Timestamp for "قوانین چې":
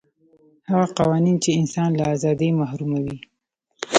0.99-1.49